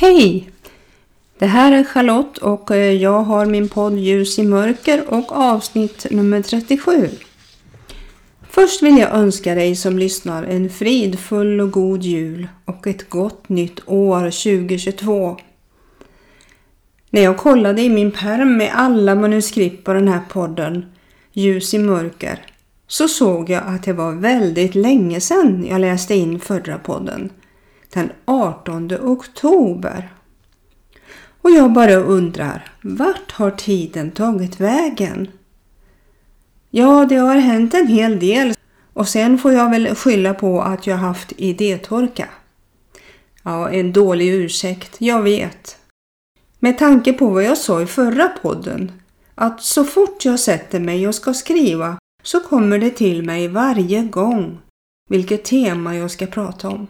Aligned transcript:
Hej! 0.00 0.50
Det 1.38 1.46
här 1.46 1.72
är 1.72 1.84
Charlotte 1.84 2.38
och 2.38 2.70
eh, 2.70 2.92
jag 2.92 3.22
har 3.22 3.46
min 3.46 3.68
podd 3.68 3.98
Ljus 3.98 4.38
i 4.38 4.42
mörker 4.42 5.14
och 5.14 5.32
avsnitt 5.32 6.06
nummer 6.10 6.42
37. 6.42 7.08
Först 8.50 8.82
vill 8.82 8.98
jag 8.98 9.14
önska 9.14 9.54
dig 9.54 9.76
som 9.76 9.98
lyssnar 9.98 10.42
en 10.42 10.70
fridfull 10.70 11.60
och 11.60 11.70
god 11.70 12.02
jul 12.02 12.48
och 12.64 12.86
ett 12.86 13.10
gott 13.10 13.48
nytt 13.48 13.80
år 13.86 14.22
2022. 14.22 15.36
När 17.10 17.22
jag 17.22 17.36
kollade 17.36 17.82
i 17.82 17.88
min 17.88 18.10
perm 18.10 18.56
med 18.56 18.70
alla 18.74 19.14
manuskript 19.14 19.84
på 19.84 19.92
den 19.92 20.08
här 20.08 20.20
podden 20.28 20.86
Ljus 21.32 21.74
i 21.74 21.78
mörker 21.78 22.46
så 22.86 23.08
såg 23.08 23.50
jag 23.50 23.62
att 23.66 23.82
det 23.82 23.92
var 23.92 24.12
väldigt 24.12 24.74
länge 24.74 25.20
sedan 25.20 25.66
jag 25.70 25.80
läste 25.80 26.14
in 26.14 26.40
förra 26.40 26.78
podden 26.78 27.30
den 27.92 28.12
18 28.24 28.92
oktober. 28.92 30.12
Och 31.42 31.50
jag 31.50 31.72
bara 31.72 31.94
undrar, 31.94 32.72
vart 32.82 33.32
har 33.32 33.50
tiden 33.50 34.10
tagit 34.10 34.60
vägen? 34.60 35.28
Ja, 36.70 37.06
det 37.08 37.16
har 37.16 37.36
hänt 37.36 37.74
en 37.74 37.86
hel 37.86 38.18
del 38.18 38.54
och 38.92 39.08
sen 39.08 39.38
får 39.38 39.52
jag 39.52 39.70
väl 39.70 39.94
skylla 39.94 40.34
på 40.34 40.62
att 40.62 40.86
jag 40.86 40.96
haft 40.96 41.32
idétorka. 41.36 42.28
Ja, 43.42 43.70
en 43.70 43.92
dålig 43.92 44.28
ursäkt, 44.28 44.96
jag 44.98 45.22
vet. 45.22 45.76
Med 46.58 46.78
tanke 46.78 47.12
på 47.12 47.28
vad 47.28 47.44
jag 47.44 47.58
sa 47.58 47.82
i 47.82 47.86
förra 47.86 48.28
podden, 48.28 48.92
att 49.34 49.62
så 49.62 49.84
fort 49.84 50.24
jag 50.24 50.40
sätter 50.40 50.80
mig 50.80 51.08
och 51.08 51.14
ska 51.14 51.34
skriva 51.34 51.98
så 52.22 52.40
kommer 52.40 52.78
det 52.78 52.90
till 52.90 53.22
mig 53.22 53.48
varje 53.48 54.02
gång 54.02 54.58
vilket 55.08 55.44
tema 55.44 55.96
jag 55.96 56.10
ska 56.10 56.26
prata 56.26 56.68
om. 56.68 56.86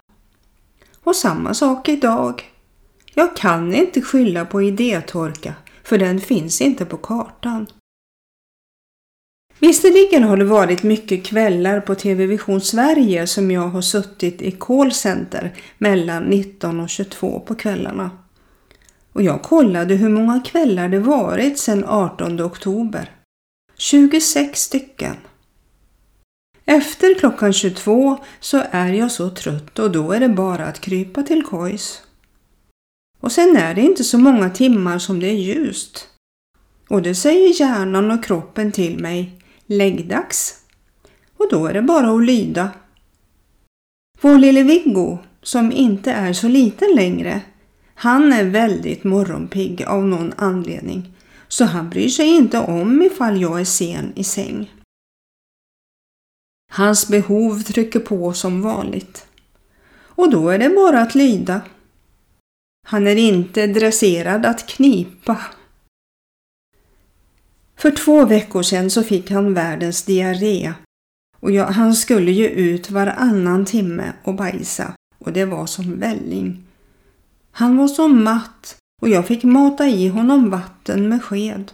Och 1.09 1.17
samma 1.17 1.55
sak 1.55 1.89
idag. 1.89 2.42
Jag 3.14 3.37
kan 3.37 3.75
inte 3.75 4.03
skylla 4.03 4.45
på 4.45 4.62
idétorka 4.62 5.55
för 5.83 5.98
den 5.98 6.20
finns 6.20 6.61
inte 6.61 6.84
på 6.84 6.97
kartan. 6.97 7.67
Visserligen 9.59 10.23
har 10.23 10.37
det 10.37 10.45
varit 10.45 10.83
mycket 10.83 11.27
kvällar 11.27 11.81
på 11.81 11.95
TV 11.95 12.27
Vision 12.27 12.61
Sverige 12.61 13.27
som 13.27 13.50
jag 13.50 13.69
har 13.69 13.81
suttit 13.81 14.42
i 14.42 14.50
callcenter 14.50 15.55
mellan 15.78 16.23
19 16.25 16.81
och 16.81 16.89
22 16.89 17.41
på 17.41 17.55
kvällarna. 17.55 18.11
Och 19.12 19.22
jag 19.22 19.43
kollade 19.43 19.95
hur 19.95 20.09
många 20.09 20.41
kvällar 20.41 20.89
det 20.89 20.98
varit 20.98 21.59
sedan 21.59 21.84
18 21.84 22.41
oktober. 22.41 23.11
26 23.77 24.61
stycken. 24.61 25.17
Efter 26.71 27.15
klockan 27.19 27.53
22 27.53 28.19
så 28.41 28.63
är 28.71 28.93
jag 28.93 29.13
så 29.13 29.31
trött 29.31 29.79
och 29.79 29.91
då 29.91 30.13
är 30.13 30.21
det 30.21 30.29
bara 30.29 30.67
att 30.67 30.81
krypa 30.81 31.23
till 31.23 31.43
kojs. 31.43 32.03
Och 33.21 33.33
sen 33.33 33.57
är 33.57 33.75
det 33.75 33.81
inte 33.81 34.05
så 34.05 34.19
många 34.19 34.51
timmar 34.51 34.99
som 34.99 35.21
det 35.21 35.27
är 35.27 35.35
ljust. 35.35 36.09
Och 36.89 37.03
det 37.03 37.15
säger 37.15 37.61
hjärnan 37.61 38.11
och 38.11 38.25
kroppen 38.25 38.73
till 38.73 38.99
mig, 38.99 39.39
läggdags. 39.67 40.55
Och 41.37 41.47
då 41.51 41.67
är 41.67 41.75
det 41.75 41.83
bara 41.83 42.11
att 42.11 42.25
lyda. 42.25 42.71
Vår 44.21 44.39
lille 44.39 44.63
Viggo, 44.63 45.19
som 45.43 45.73
inte 45.73 46.13
är 46.13 46.33
så 46.33 46.49
liten 46.49 46.95
längre, 46.95 47.41
han 47.95 48.33
är 48.33 48.45
väldigt 48.45 49.05
morgonpigg 49.05 49.83
av 49.83 50.05
någon 50.07 50.33
anledning. 50.37 51.13
Så 51.49 51.65
han 51.65 51.91
bryr 51.91 52.09
sig 52.09 52.27
inte 52.27 52.59
om 52.59 53.03
ifall 53.03 53.41
jag 53.41 53.61
är 53.61 53.65
sen 53.65 54.12
i 54.17 54.25
säng. 54.25 54.71
Hans 56.73 57.09
behov 57.09 57.62
trycker 57.62 58.01
på 58.01 58.33
som 58.33 58.62
vanligt. 58.62 59.27
Och 60.01 60.31
då 60.31 60.49
är 60.49 60.59
det 60.59 60.69
bara 60.69 61.01
att 61.01 61.15
lyda. 61.15 61.61
Han 62.87 63.06
är 63.06 63.17
inte 63.17 63.67
dresserad 63.67 64.47
att 64.47 64.67
knipa. 64.67 65.39
För 67.77 67.91
två 67.91 68.25
veckor 68.25 68.62
sedan 68.62 68.91
så 68.91 69.03
fick 69.03 69.31
han 69.31 69.55
världens 69.55 70.03
diarré 70.03 70.75
och 71.41 71.51
jag, 71.51 71.67
han 71.67 71.95
skulle 71.95 72.33
ju 72.33 72.49
ut 72.49 72.91
varannan 72.91 73.65
timme 73.65 74.12
och 74.25 74.34
bajsa 74.34 74.93
och 75.19 75.33
det 75.33 75.45
var 75.45 75.67
som 75.67 75.99
välling. 75.99 76.65
Han 77.51 77.77
var 77.77 77.89
så 77.89 78.09
matt 78.09 78.77
och 79.03 79.09
jag 79.09 79.27
fick 79.27 79.45
mata 79.45 79.89
i 79.89 80.09
honom 80.09 80.51
vatten 80.51 81.09
med 81.09 81.25
sked. 81.25 81.73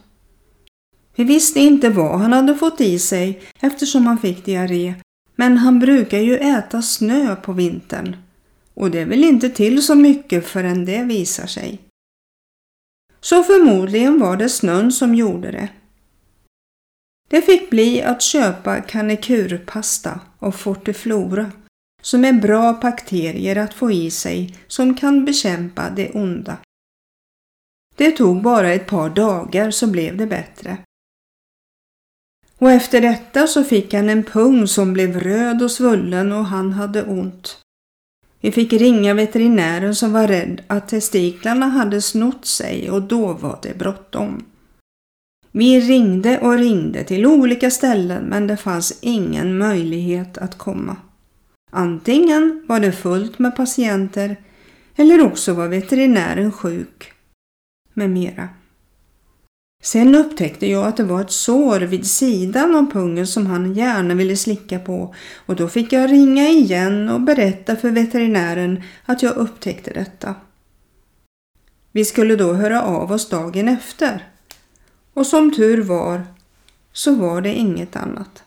Vi 1.14 1.24
visste 1.24 1.60
inte 1.60 1.90
vad 1.90 2.20
han 2.20 2.32
hade 2.32 2.54
fått 2.54 2.80
i 2.80 2.98
sig 2.98 3.42
eftersom 3.60 4.06
han 4.06 4.18
fick 4.18 4.44
diarré, 4.44 4.94
men 5.36 5.58
han 5.58 5.78
brukar 5.78 6.18
ju 6.18 6.36
äta 6.36 6.82
snö 6.82 7.36
på 7.36 7.52
vintern 7.52 8.16
och 8.74 8.90
det 8.90 9.04
vill 9.04 9.24
inte 9.24 9.50
till 9.50 9.82
så 9.82 9.94
mycket 9.94 10.46
förrän 10.46 10.84
det 10.84 11.02
visar 11.02 11.46
sig. 11.46 11.78
Så 13.20 13.42
förmodligen 13.42 14.20
var 14.20 14.36
det 14.36 14.48
snön 14.48 14.92
som 14.92 15.14
gjorde 15.14 15.50
det. 15.50 15.68
Det 17.28 17.42
fick 17.42 17.70
bli 17.70 18.02
att 18.02 18.22
köpa 18.22 18.80
kanekurpasta 18.80 20.20
och 20.38 20.54
fortiflora 20.54 21.52
som 22.02 22.24
är 22.24 22.32
bra 22.32 22.72
bakterier 22.82 23.56
att 23.56 23.74
få 23.74 23.90
i 23.90 24.10
sig 24.10 24.58
som 24.66 24.94
kan 24.94 25.24
bekämpa 25.24 25.90
det 25.90 26.10
onda. 26.10 26.56
Det 27.96 28.10
tog 28.10 28.42
bara 28.42 28.72
ett 28.72 28.86
par 28.86 29.10
dagar 29.10 29.70
så 29.70 29.86
blev 29.86 30.16
det 30.16 30.26
bättre. 30.26 30.78
Och 32.64 32.72
efter 32.72 33.00
detta 33.00 33.46
så 33.46 33.64
fick 33.64 33.94
han 33.94 34.08
en 34.08 34.22
pung 34.22 34.66
som 34.66 34.92
blev 34.92 35.20
röd 35.20 35.62
och 35.62 35.70
svullen 35.70 36.32
och 36.32 36.44
han 36.44 36.72
hade 36.72 37.02
ont. 37.02 37.58
Vi 38.40 38.52
fick 38.52 38.72
ringa 38.72 39.14
veterinären 39.14 39.94
som 39.94 40.12
var 40.12 40.28
rädd 40.28 40.62
att 40.66 40.88
testiklarna 40.88 41.66
hade 41.66 42.02
snott 42.02 42.46
sig 42.46 42.90
och 42.90 43.02
då 43.02 43.32
var 43.32 43.58
det 43.62 43.78
bråttom. 43.78 44.44
Vi 45.52 45.80
ringde 45.80 46.38
och 46.38 46.58
ringde 46.58 47.04
till 47.04 47.26
olika 47.26 47.70
ställen 47.70 48.24
men 48.24 48.46
det 48.46 48.56
fanns 48.56 48.98
ingen 49.00 49.58
möjlighet 49.58 50.38
att 50.38 50.58
komma. 50.58 50.96
Antingen 51.72 52.64
var 52.68 52.80
det 52.80 52.92
fullt 52.92 53.38
med 53.38 53.56
patienter 53.56 54.36
eller 54.96 55.26
också 55.26 55.52
var 55.52 55.68
veterinären 55.68 56.52
sjuk 56.52 57.12
med 57.94 58.10
mera. 58.10 58.48
Sen 59.84 60.14
upptäckte 60.14 60.66
jag 60.66 60.86
att 60.86 60.96
det 60.96 61.04
var 61.04 61.20
ett 61.20 61.30
sår 61.30 61.80
vid 61.80 62.06
sidan 62.06 62.74
av 62.74 62.92
pungen 62.92 63.26
som 63.26 63.46
han 63.46 63.74
gärna 63.74 64.14
ville 64.14 64.36
slicka 64.36 64.78
på 64.78 65.14
och 65.46 65.56
då 65.56 65.68
fick 65.68 65.92
jag 65.92 66.12
ringa 66.12 66.48
igen 66.48 67.08
och 67.08 67.20
berätta 67.20 67.76
för 67.76 67.90
veterinären 67.90 68.82
att 69.04 69.22
jag 69.22 69.36
upptäckte 69.36 69.92
detta. 69.92 70.34
Vi 71.92 72.04
skulle 72.04 72.36
då 72.36 72.52
höra 72.52 72.82
av 72.82 73.12
oss 73.12 73.28
dagen 73.28 73.68
efter. 73.68 74.28
Och 75.14 75.26
som 75.26 75.54
tur 75.54 75.82
var 75.82 76.22
så 76.92 77.14
var 77.14 77.40
det 77.40 77.54
inget 77.54 77.96
annat. 77.96 78.42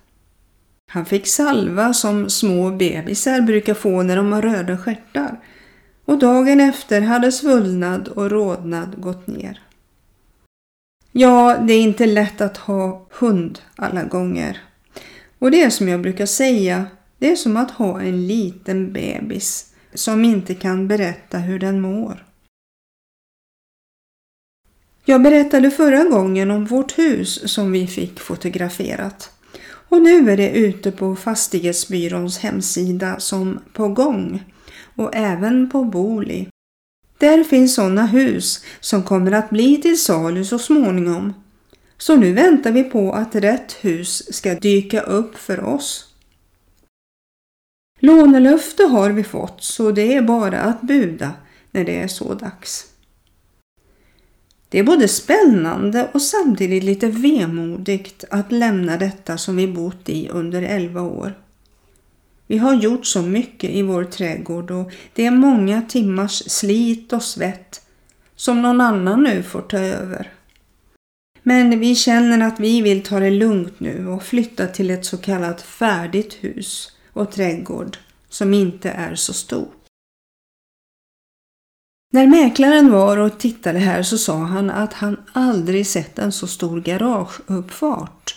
Han 0.92 1.06
fick 1.06 1.28
salva 1.28 1.94
som 1.94 2.30
små 2.30 2.72
bebisar 2.72 3.42
brukar 3.42 3.74
få 3.74 4.04
när 4.04 4.18
de 4.18 4.32
har 4.32 4.42
röda 4.42 4.78
stjärtar 4.78 5.40
och 6.06 6.20
dagen 6.20 6.62
efter 6.62 7.02
hade 7.02 7.32
svullnad 7.32 8.08
och 8.08 8.32
rodnad 8.32 9.02
gått 9.02 9.28
ner. 9.28 9.67
Ja, 11.20 11.58
det 11.68 11.74
är 11.74 11.82
inte 11.82 12.06
lätt 12.06 12.42
att 12.42 12.58
ha 12.58 13.08
hund 13.12 13.60
alla 13.76 14.04
gånger. 14.04 14.62
Och 15.40 15.52
det 15.52 15.62
är 15.62 15.70
som 15.70 15.88
jag 15.88 16.02
brukar 16.02 16.26
säga, 16.26 16.86
det 17.18 17.32
är 17.32 17.36
som 17.36 17.58
att 17.58 17.72
ha 17.72 18.02
en 18.02 18.28
liten 18.28 18.94
bebis 18.94 19.74
som 19.94 20.26
inte 20.26 20.56
kan 20.56 20.88
berätta 20.88 21.38
hur 21.38 21.60
den 21.60 21.82
mår. 21.82 22.26
Jag 25.06 25.22
berättade 25.22 25.72
förra 25.72 26.04
gången 26.04 26.52
om 26.52 26.66
vårt 26.66 26.98
hus 26.98 27.54
som 27.54 27.72
vi 27.72 27.88
fick 27.88 28.20
fotograferat. 28.20 29.32
Och 29.64 30.02
nu 30.02 30.32
är 30.32 30.38
det 30.38 30.50
ute 30.50 30.92
på 30.92 31.16
Fastighetsbyråns 31.16 32.40
hemsida 32.40 33.20
som 33.20 33.60
på 33.74 33.88
gång 33.88 34.44
och 34.96 35.16
även 35.16 35.70
på 35.70 35.84
Boli 35.84 36.48
där 37.18 37.44
finns 37.44 37.76
sådana 37.76 38.06
hus 38.06 38.64
som 38.80 39.04
kommer 39.04 39.32
att 39.32 39.50
bli 39.50 39.82
till 39.82 40.02
salu 40.02 40.46
så 40.46 40.60
småningom. 40.60 41.34
Så 41.98 42.16
nu 42.16 42.34
väntar 42.34 42.72
vi 42.72 42.84
på 42.84 43.12
att 43.14 43.36
rätt 43.36 43.72
hus 43.82 44.36
ska 44.36 44.56
dyka 44.56 45.02
upp 45.02 45.38
för 45.38 45.64
oss. 45.64 46.14
Lånelöfte 48.00 48.84
har 48.84 49.10
vi 49.10 49.24
fått 49.24 49.64
så 49.64 49.92
det 49.92 50.14
är 50.14 50.22
bara 50.22 50.62
att 50.62 50.82
buda 50.82 51.32
när 51.72 51.84
det 51.84 52.02
är 52.02 52.08
så 52.08 52.34
dags. 52.34 52.86
Det 54.70 54.80
är 54.80 54.84
både 54.84 55.08
spännande 55.08 56.10
och 56.14 56.22
samtidigt 56.22 56.84
lite 56.84 57.08
vemodigt 57.08 58.24
att 58.30 58.52
lämna 58.52 58.98
detta 58.98 59.38
som 59.38 59.56
vi 59.56 59.68
bott 59.68 60.10
i 60.10 60.30
under 60.30 60.62
11 60.62 61.02
år. 61.02 61.47
Vi 62.48 62.58
har 62.58 62.74
gjort 62.74 63.06
så 63.06 63.22
mycket 63.22 63.70
i 63.70 63.82
vår 63.82 64.04
trädgård 64.04 64.72
och 64.72 64.92
det 65.14 65.26
är 65.26 65.32
många 65.32 65.82
timmars 65.82 66.44
slit 66.52 67.14
och 67.14 67.24
svett 67.24 67.82
som 68.36 68.62
någon 68.62 68.82
annan 68.82 69.24
nu 69.24 69.44
får 69.44 69.62
ta 69.62 69.78
över. 69.78 70.32
Men 71.44 71.80
vi 71.80 71.96
känner 71.96 72.48
att 72.48 72.60
vi 72.60 72.82
vill 72.82 73.04
ta 73.04 73.20
det 73.20 73.30
lugnt 73.30 73.80
nu 73.80 74.08
och 74.08 74.24
flytta 74.24 74.68
till 74.68 74.90
ett 74.90 75.06
så 75.06 75.18
kallat 75.18 75.62
färdigt 75.62 76.38
hus 76.42 76.92
och 77.14 77.32
trädgård 77.32 77.98
som 78.30 78.54
inte 78.54 78.90
är 78.90 79.16
så 79.16 79.34
stor. 79.34 79.68
När 82.14 82.28
mäklaren 82.28 82.92
var 82.92 83.18
och 83.18 83.40
tittade 83.40 83.80
här 83.80 84.04
så 84.04 84.18
sa 84.18 84.38
han 84.38 84.70
att 84.70 84.94
han 84.94 85.22
aldrig 85.34 85.88
sett 85.88 86.20
en 86.20 86.32
så 86.32 86.48
stor 86.48 86.82
garageuppfart. 86.82 88.36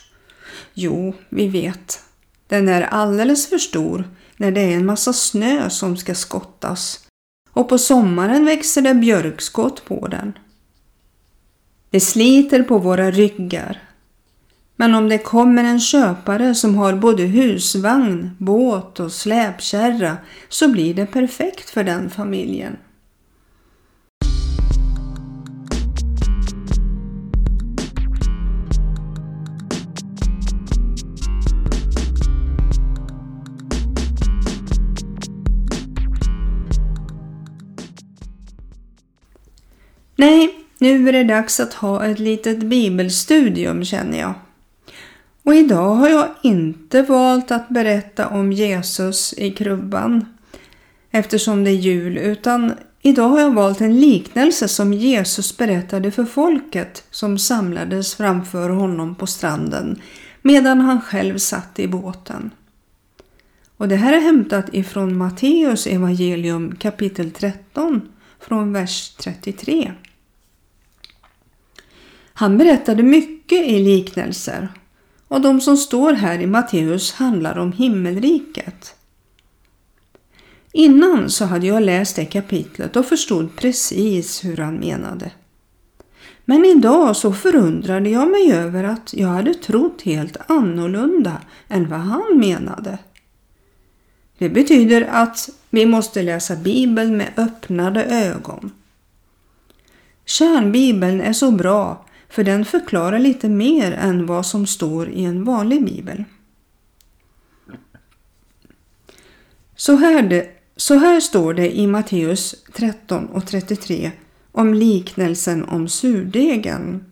Jo, 0.75 1.15
vi 1.29 1.49
vet. 1.49 2.10
Den 2.51 2.69
är 2.69 2.83
alldeles 2.83 3.47
för 3.47 3.59
stor 3.59 4.09
när 4.37 4.51
det 4.51 4.61
är 4.61 4.77
en 4.77 4.87
massa 4.87 5.13
snö 5.13 5.71
som 5.71 5.97
ska 5.97 6.15
skottas 6.15 7.07
och 7.53 7.69
på 7.69 7.79
sommaren 7.79 8.45
växer 8.45 8.83
det 8.83 8.95
björkskott 8.95 9.85
på 9.85 10.07
den. 10.07 10.33
Det 11.91 12.01
sliter 12.01 12.63
på 12.63 12.79
våra 12.79 13.11
ryggar. 13.11 13.83
Men 14.77 14.95
om 14.95 15.09
det 15.09 15.19
kommer 15.19 15.65
en 15.65 15.81
köpare 15.81 16.55
som 16.55 16.75
har 16.75 16.95
både 16.95 17.23
husvagn, 17.23 18.31
båt 18.39 19.01
och 19.01 19.13
släpkärra 19.13 20.17
så 20.49 20.69
blir 20.69 20.95
det 20.95 21.07
perfekt 21.07 21.71
för 21.71 21.85
den 21.85 22.11
familjen. 22.11 22.77
Nej, 40.21 40.55
nu 40.79 41.09
är 41.09 41.13
det 41.13 41.25
dags 41.25 41.61
att 41.61 41.75
ha 41.75 42.05
ett 42.05 42.19
litet 42.19 42.59
bibelstudium 42.59 43.85
känner 43.85 44.21
jag. 44.21 44.35
Och 45.43 45.55
idag 45.55 45.95
har 45.95 46.09
jag 46.09 46.29
inte 46.43 47.03
valt 47.03 47.51
att 47.51 47.69
berätta 47.69 48.29
om 48.29 48.53
Jesus 48.53 49.35
i 49.37 49.51
krubban 49.51 50.27
eftersom 51.11 51.65
det 51.65 51.71
är 51.71 51.75
jul 51.75 52.19
utan 52.19 52.73
idag 53.03 53.29
har 53.29 53.41
jag 53.41 53.55
valt 53.55 53.81
en 53.81 54.01
liknelse 54.01 54.69
som 54.69 54.93
Jesus 54.93 55.57
berättade 55.57 56.11
för 56.11 56.25
folket 56.25 57.05
som 57.11 57.39
samlades 57.39 58.15
framför 58.15 58.71
honom 58.71 59.15
på 59.15 59.27
stranden 59.27 60.01
medan 60.43 60.81
han 60.81 61.01
själv 61.01 61.39
satt 61.39 61.79
i 61.79 61.89
båten. 61.89 62.51
Och 63.77 63.89
det 63.89 63.97
här 63.97 64.13
är 64.13 64.21
hämtat 64.21 64.67
ifrån 64.73 65.17
Matteus 65.17 65.87
evangelium 65.87 66.77
kapitel 66.77 67.31
13 67.31 68.09
från 68.41 68.73
vers 68.73 69.15
33. 69.19 69.93
Han 72.41 72.59
berättade 72.59 73.03
mycket 73.03 73.67
i 73.67 73.79
liknelser 73.79 74.69
och 75.29 75.41
de 75.41 75.61
som 75.61 75.77
står 75.77 76.13
här 76.13 76.39
i 76.39 76.47
Matteus 76.47 77.13
handlar 77.13 77.59
om 77.59 77.73
himmelriket. 77.73 78.95
Innan 80.73 81.31
så 81.31 81.45
hade 81.45 81.67
jag 81.67 81.83
läst 81.83 82.17
det 82.17 82.25
kapitlet 82.25 82.97
och 82.97 83.07
förstod 83.07 83.57
precis 83.57 84.45
hur 84.45 84.57
han 84.57 84.75
menade. 84.75 85.31
Men 86.45 86.65
idag 86.65 87.17
så 87.17 87.33
förundrade 87.33 88.11
jag 88.11 88.31
mig 88.31 88.53
över 88.53 88.85
att 88.85 89.15
jag 89.15 89.29
hade 89.29 89.55
trott 89.55 90.03
helt 90.03 90.37
annorlunda 90.47 91.41
än 91.69 91.89
vad 91.89 92.01
han 92.01 92.39
menade. 92.39 92.99
Det 94.39 94.49
betyder 94.49 95.03
att 95.03 95.49
vi 95.71 95.87
måste 95.87 96.23
läsa 96.23 96.57
Bibeln 96.57 97.17
med 97.17 97.33
öppnade 97.37 98.05
ögon. 98.05 98.73
Kärnbibeln 100.25 101.21
är 101.21 101.33
så 101.33 101.51
bra 101.51 102.05
för 102.31 102.45
den 102.45 102.65
förklarar 102.65 103.19
lite 103.19 103.49
mer 103.49 103.93
än 103.93 104.27
vad 104.27 104.47
som 104.47 104.67
står 104.67 105.09
i 105.09 105.25
en 105.25 105.45
vanlig 105.45 105.85
bibel. 105.85 106.25
Så 109.77 109.95
här, 109.95 110.23
det, 110.23 110.49
så 110.77 110.95
här 110.95 111.21
står 111.21 111.55
det 111.55 111.77
i 111.77 111.87
Matteus 111.87 112.55
13 112.73 113.27
och 113.27 113.47
33 113.47 114.11
om 114.53 114.75
liknelsen 114.75 115.65
om 115.65 115.89
surdegen. 115.89 117.05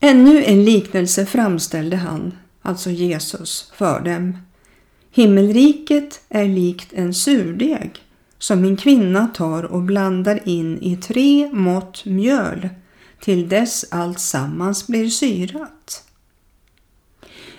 Ännu 0.00 0.44
en 0.44 0.64
liknelse 0.64 1.26
framställde 1.26 1.96
han, 1.96 2.34
alltså 2.62 2.90
Jesus, 2.90 3.72
för 3.76 4.00
dem. 4.00 4.38
Himmelriket 5.10 6.20
är 6.28 6.46
likt 6.46 6.92
en 6.92 7.14
surdeg 7.14 8.09
som 8.40 8.64
en 8.64 8.76
kvinna 8.76 9.26
tar 9.26 9.62
och 9.62 9.82
blandar 9.82 10.48
in 10.48 10.82
i 10.82 10.96
tre 10.96 11.50
mått 11.52 12.04
mjöl 12.04 12.68
till 13.20 13.48
dess 13.48 13.84
allt 13.90 14.20
sammans 14.20 14.86
blir 14.86 15.08
syrat. 15.08 16.04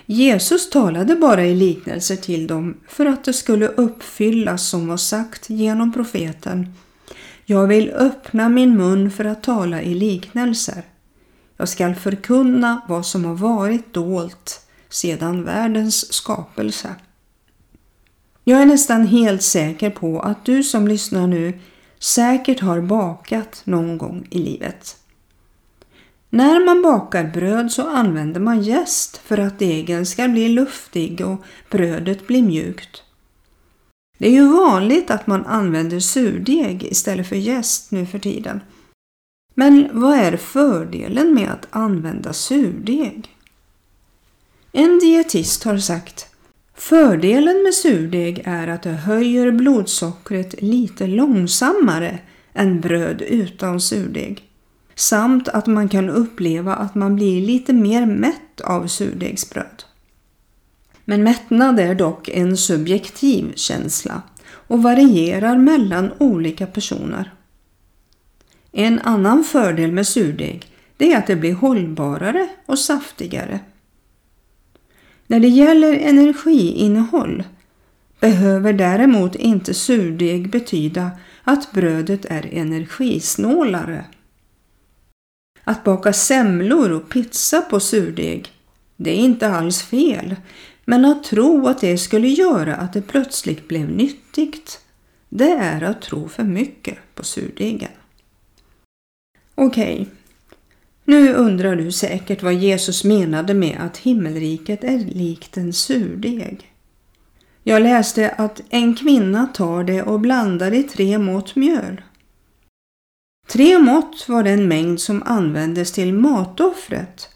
Jesus 0.06 0.70
talade 0.70 1.16
bara 1.16 1.44
i 1.44 1.54
liknelser 1.54 2.16
till 2.16 2.46
dem 2.46 2.76
för 2.88 3.06
att 3.06 3.24
det 3.24 3.32
skulle 3.32 3.68
uppfyllas 3.68 4.68
som 4.68 4.86
var 4.86 4.96
sagt 4.96 5.50
genom 5.50 5.92
profeten. 5.92 6.74
Jag 7.44 7.66
vill 7.66 7.90
öppna 7.90 8.48
min 8.48 8.76
mun 8.76 9.10
för 9.10 9.24
att 9.24 9.42
tala 9.42 9.82
i 9.82 9.94
liknelser. 9.94 10.82
Jag 11.56 11.68
skall 11.68 11.94
förkunna 11.94 12.80
vad 12.88 13.06
som 13.06 13.24
har 13.24 13.34
varit 13.34 13.94
dolt 13.94 14.66
sedan 14.88 15.44
världens 15.44 16.12
skapelse. 16.12 16.94
Jag 18.44 18.62
är 18.62 18.66
nästan 18.66 19.06
helt 19.06 19.42
säker 19.42 19.90
på 19.90 20.20
att 20.20 20.44
du 20.44 20.62
som 20.62 20.88
lyssnar 20.88 21.26
nu 21.26 21.60
säkert 21.98 22.60
har 22.60 22.80
bakat 22.80 23.62
någon 23.64 23.98
gång 23.98 24.26
i 24.30 24.38
livet. 24.38 24.96
När 26.30 26.66
man 26.66 26.82
bakar 26.82 27.24
bröd 27.24 27.72
så 27.72 27.88
använder 27.88 28.40
man 28.40 28.62
jäst 28.62 29.16
för 29.16 29.38
att 29.38 29.58
degen 29.58 30.06
ska 30.06 30.28
bli 30.28 30.48
luftig 30.48 31.26
och 31.26 31.44
brödet 31.70 32.26
bli 32.26 32.42
mjukt. 32.42 33.02
Det 34.18 34.26
är 34.26 34.32
ju 34.32 34.48
vanligt 34.48 35.10
att 35.10 35.26
man 35.26 35.46
använder 35.46 36.00
surdeg 36.00 36.84
istället 36.84 37.28
för 37.28 37.36
jäst 37.36 37.90
nu 37.90 38.06
för 38.06 38.18
tiden. 38.18 38.60
Men 39.54 39.88
vad 39.92 40.18
är 40.18 40.36
fördelen 40.36 41.34
med 41.34 41.50
att 41.50 41.66
använda 41.70 42.32
surdeg? 42.32 43.36
En 44.72 44.98
dietist 44.98 45.64
har 45.64 45.78
sagt 45.78 46.31
Fördelen 46.74 47.62
med 47.62 47.74
surdeg 47.74 48.42
är 48.44 48.68
att 48.68 48.82
det 48.82 48.90
höjer 48.90 49.50
blodsockret 49.50 50.62
lite 50.62 51.06
långsammare 51.06 52.18
än 52.54 52.80
bröd 52.80 53.22
utan 53.22 53.80
surdeg. 53.80 54.48
Samt 54.94 55.48
att 55.48 55.66
man 55.66 55.88
kan 55.88 56.10
uppleva 56.10 56.74
att 56.74 56.94
man 56.94 57.16
blir 57.16 57.46
lite 57.46 57.72
mer 57.72 58.06
mätt 58.06 58.60
av 58.64 58.86
surdegsbröd. 58.86 59.84
Men 61.04 61.22
mättnad 61.22 61.80
är 61.80 61.94
dock 61.94 62.28
en 62.28 62.56
subjektiv 62.56 63.52
känsla 63.54 64.22
och 64.50 64.82
varierar 64.82 65.58
mellan 65.58 66.12
olika 66.18 66.66
personer. 66.66 67.34
En 68.72 68.98
annan 68.98 69.44
fördel 69.44 69.92
med 69.92 70.06
surdeg 70.06 70.66
är 70.98 71.16
att 71.16 71.26
det 71.26 71.36
blir 71.36 71.54
hållbarare 71.54 72.48
och 72.66 72.78
saftigare. 72.78 73.60
När 75.32 75.40
det 75.40 75.48
gäller 75.48 75.92
energiinnehåll 75.92 77.44
behöver 78.20 78.72
däremot 78.72 79.34
inte 79.34 79.74
surdeg 79.74 80.50
betyda 80.50 81.10
att 81.42 81.72
brödet 81.72 82.24
är 82.24 82.48
energisnålare. 82.52 84.04
Att 85.64 85.84
baka 85.84 86.12
semlor 86.12 86.90
och 86.90 87.08
pizza 87.08 87.60
på 87.60 87.80
surdeg, 87.80 88.52
det 88.96 89.10
är 89.10 89.16
inte 89.16 89.48
alls 89.48 89.82
fel. 89.82 90.36
Men 90.84 91.04
att 91.04 91.24
tro 91.24 91.66
att 91.66 91.80
det 91.80 91.98
skulle 91.98 92.28
göra 92.28 92.76
att 92.76 92.92
det 92.92 93.02
plötsligt 93.02 93.68
blev 93.68 93.90
nyttigt, 93.90 94.80
det 95.28 95.50
är 95.50 95.82
att 95.82 96.02
tro 96.02 96.28
för 96.28 96.44
mycket 96.44 96.98
på 97.14 97.24
surdegen. 97.24 97.92
Okej, 99.54 100.08
nu 101.04 101.34
undrar 101.34 101.76
du 101.76 101.92
säkert 101.92 102.42
vad 102.42 102.54
Jesus 102.54 103.04
menade 103.04 103.54
med 103.54 103.76
att 103.80 103.96
himmelriket 103.96 104.84
är 104.84 104.98
likt 104.98 105.56
en 105.56 105.72
surdeg. 105.72 106.72
Jag 107.62 107.82
läste 107.82 108.30
att 108.30 108.60
en 108.70 108.94
kvinna 108.94 109.46
tar 109.46 109.84
det 109.84 110.02
och 110.02 110.20
blandar 110.20 110.74
i 110.74 110.82
tre 110.82 111.18
mått 111.18 111.56
mjöl. 111.56 112.00
Tre 113.48 113.78
mått 113.78 114.28
var 114.28 114.42
den 114.42 114.68
mängd 114.68 115.00
som 115.00 115.22
användes 115.22 115.92
till 115.92 116.14
matoffret 116.14 117.28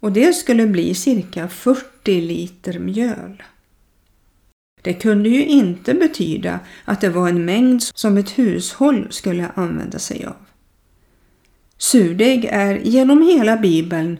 och 0.00 0.12
det 0.12 0.32
skulle 0.32 0.66
bli 0.66 0.94
cirka 0.94 1.48
40 1.48 2.20
liter 2.20 2.78
mjöl. 2.78 3.42
Det 4.82 4.94
kunde 4.94 5.28
ju 5.28 5.46
inte 5.46 5.94
betyda 5.94 6.60
att 6.84 7.00
det 7.00 7.08
var 7.08 7.28
en 7.28 7.44
mängd 7.44 7.82
som 7.82 8.16
ett 8.16 8.38
hushåll 8.38 9.06
skulle 9.10 9.50
använda 9.54 9.98
sig 9.98 10.24
av. 10.24 10.36
Surdeg 11.78 12.44
är 12.44 12.74
genom 12.74 13.22
hela 13.22 13.56
bibeln 13.56 14.18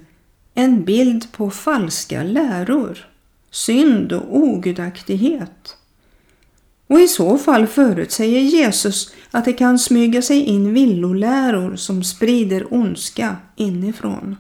en 0.55 0.85
bild 0.85 1.33
på 1.33 1.51
falska 1.51 2.23
läror, 2.23 2.99
synd 3.51 4.13
och 4.13 4.37
ogudaktighet. 4.37 5.77
Och 6.87 7.01
i 7.01 7.09
så 7.09 7.39
fall 7.39 7.67
förutsäger 7.67 8.41
Jesus 8.41 9.15
att 9.31 9.45
det 9.45 9.53
kan 9.53 9.79
smyga 9.79 10.23
sig 10.23 10.41
in 10.45 10.75
villoläror 10.75 11.77
som 11.77 12.05
sprider 12.05 12.75
ondska 12.75 13.37
inifrån. 13.57 14.37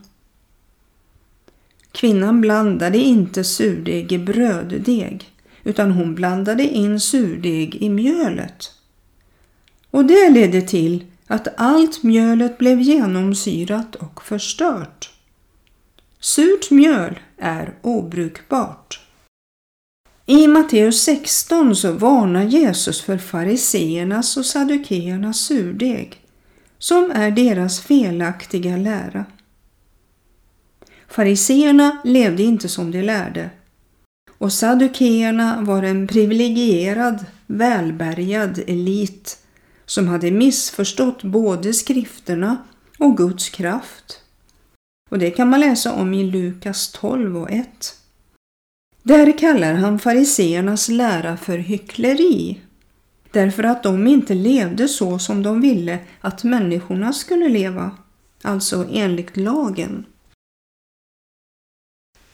Kvinnan 1.92 2.40
blandade 2.40 2.98
inte 2.98 3.44
surdeg 3.44 4.12
i 4.12 4.18
bröddeg 4.18 5.30
utan 5.64 5.90
hon 5.90 6.14
blandade 6.14 6.62
in 6.64 7.00
surdeg 7.00 7.74
i 7.74 7.88
mjölet. 7.88 8.72
och 9.90 10.04
det 10.04 10.30
ledde 10.30 10.62
till 10.62 11.04
att 11.26 11.48
allt 11.56 12.02
mjölet 12.02 12.58
blev 12.58 12.80
genomsyrat 12.80 13.94
och 13.94 14.22
förstört. 14.22 15.10
Surt 16.20 16.70
mjöl 16.70 17.18
är 17.38 17.74
obrukbart. 17.82 19.00
I 20.26 20.46
Matteus 20.48 21.02
16 21.02 21.76
så 21.76 21.92
varnar 21.92 22.44
Jesus 22.44 23.00
för 23.00 23.18
fariseernas 23.18 24.36
och 24.36 24.46
saddukeernas 24.46 25.40
surdeg, 25.40 26.20
som 26.78 27.10
är 27.10 27.30
deras 27.30 27.80
felaktiga 27.80 28.76
lära. 28.76 29.24
Fariseerna 31.08 31.98
levde 32.04 32.42
inte 32.42 32.68
som 32.68 32.90
de 32.90 33.02
lärde 33.02 33.50
och 34.38 34.52
saddukeerna 34.52 35.60
var 35.60 35.82
en 35.82 36.06
privilegierad, 36.06 37.24
välbärgad 37.46 38.58
elit 38.66 39.38
som 39.86 40.08
hade 40.08 40.30
missförstått 40.30 41.22
både 41.22 41.72
skrifterna 41.72 42.56
och 42.98 43.16
Guds 43.16 43.48
kraft. 43.48 44.20
Och 45.10 45.18
det 45.18 45.30
kan 45.30 45.50
man 45.50 45.60
läsa 45.60 45.92
om 45.92 46.14
i 46.14 46.24
Lukas 46.24 46.92
12 46.92 47.36
och 47.36 47.50
1. 47.50 47.66
Där 49.02 49.38
kallar 49.38 49.74
han 49.74 49.98
fariseernas 49.98 50.88
lära 50.88 51.36
för 51.36 51.58
hyckleri 51.58 52.60
därför 53.36 53.62
att 53.62 53.82
de 53.82 54.06
inte 54.06 54.34
levde 54.34 54.88
så 54.88 55.18
som 55.18 55.42
de 55.42 55.60
ville 55.60 55.98
att 56.20 56.44
människorna 56.44 57.12
skulle 57.12 57.48
leva, 57.48 57.90
alltså 58.42 58.86
enligt 58.92 59.36
lagen. 59.36 60.04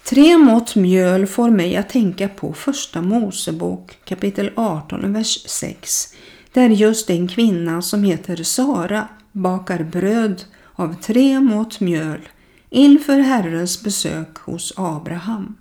Tre 0.04 0.38
mått 0.38 0.76
mjöl 0.76 1.26
får 1.26 1.50
mig 1.50 1.76
att 1.76 1.88
tänka 1.88 2.28
på 2.28 2.52
Första 2.52 3.02
Mosebok 3.02 3.98
kapitel 4.04 4.50
18, 4.56 5.12
vers 5.12 5.44
6 5.46 6.14
där 6.52 6.68
just 6.68 7.10
en 7.10 7.28
kvinna 7.28 7.82
som 7.82 8.04
heter 8.04 8.36
Sara 8.36 9.08
bakar 9.32 9.84
bröd 9.84 10.44
av 10.72 10.94
tre 11.02 11.40
mått 11.40 11.80
mjöl 11.80 12.28
inför 12.70 13.18
Herrens 13.18 13.82
besök 13.82 14.38
hos 14.38 14.72
Abraham. 14.76 15.56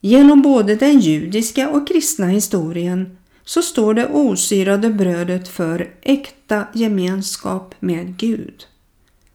Genom 0.00 0.42
både 0.42 0.74
den 0.74 1.00
judiska 1.00 1.70
och 1.70 1.88
kristna 1.88 2.26
historien 2.26 3.18
så 3.44 3.62
står 3.62 3.94
det 3.94 4.06
osyrade 4.06 4.90
brödet 4.90 5.48
för 5.48 5.94
äkta 6.02 6.66
gemenskap 6.74 7.74
med 7.80 8.16
Gud. 8.16 8.66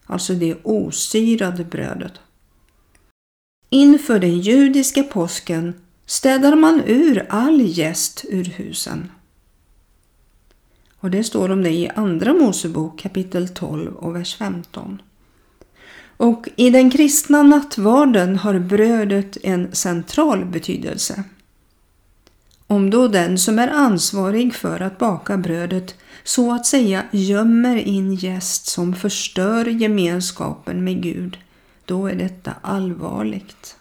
Alltså 0.06 0.34
det 0.34 0.56
osyrade 0.64 1.64
brödet. 1.64 2.14
Inför 3.70 4.20
den 4.20 4.40
judiska 4.40 5.04
påsken 5.04 5.74
städar 6.06 6.56
man 6.56 6.82
ur 6.86 7.26
all 7.30 7.62
gäst 7.62 8.26
ur 8.30 8.44
husen. 8.44 9.12
Och 11.04 11.12
det 11.12 11.24
står 11.24 11.52
om 11.52 11.64
det 11.64 11.70
i 11.70 11.90
Andra 11.96 12.34
Mosebok 12.34 13.00
kapitel 13.00 13.48
12 13.48 13.94
och 13.96 14.16
vers 14.16 14.36
15. 14.36 15.02
Och 16.18 16.50
i 16.56 16.70
den 16.70 16.92
kristna 16.92 17.44
nattvarden 17.44 18.38
har 18.38 18.60
brödet 18.60 19.38
en 19.44 19.76
central 19.76 20.46
betydelse. 20.46 21.24
Om 22.68 22.90
då 22.90 23.08
den 23.08 23.38
som 23.38 23.60
är 23.60 23.68
ansvarig 23.68 24.56
för 24.56 24.80
att 24.80 24.98
baka 24.98 25.38
brödet 25.38 25.96
så 26.24 26.54
att 26.54 26.66
säga 26.66 27.04
gömmer 27.12 27.76
in 27.76 28.14
gäst 28.14 28.66
som 28.66 28.96
förstör 28.96 29.66
gemenskapen 29.66 30.84
med 30.84 31.04
Gud, 31.04 31.38
då 31.86 32.08
är 32.08 32.16
detta 32.16 32.54
allvarligt. 32.62 33.76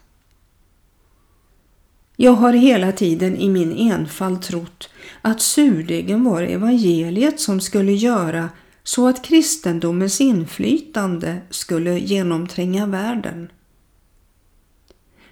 Jag 2.22 2.32
har 2.32 2.52
hela 2.52 2.92
tiden 2.92 3.36
i 3.36 3.48
min 3.48 3.72
enfald 3.72 4.42
trott 4.42 4.88
att 5.22 5.40
surdegen 5.40 6.24
var 6.24 6.42
evangeliet 6.42 7.40
som 7.40 7.60
skulle 7.60 7.92
göra 7.92 8.48
så 8.82 9.08
att 9.08 9.24
kristendomens 9.24 10.20
inflytande 10.20 11.40
skulle 11.50 11.98
genomtränga 11.98 12.86
världen. 12.86 13.48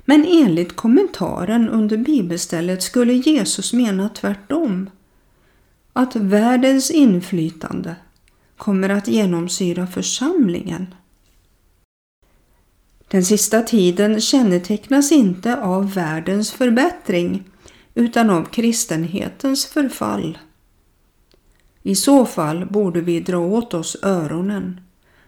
Men 0.05 0.27
enligt 0.29 0.77
kommentaren 0.77 1.69
under 1.69 1.97
bibelstället 1.97 2.83
skulle 2.83 3.13
Jesus 3.13 3.73
mena 3.73 4.09
tvärtom. 4.09 4.91
Att 5.93 6.17
världens 6.17 6.91
inflytande 6.91 7.97
kommer 8.57 8.89
att 8.89 9.09
genomsyra 9.09 9.87
församlingen. 9.87 10.95
Den 13.11 13.25
sista 13.25 13.63
tiden 13.63 14.21
kännetecknas 14.21 15.13
inte 15.13 15.57
av 15.57 15.95
världens 15.95 16.53
förbättring 16.53 17.45
utan 17.95 18.31
av 18.31 18.45
kristenhetens 18.45 19.67
förfall. 19.67 20.39
I 21.83 21.95
så 21.95 22.27
fall 22.27 22.67
borde 22.67 23.01
vi 23.01 23.21
dra 23.21 23.39
åt 23.39 23.75
oss 23.75 23.97
öronen, 24.03 24.81